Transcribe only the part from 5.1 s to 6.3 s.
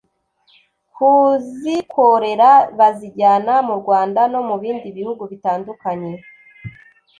bitandukanye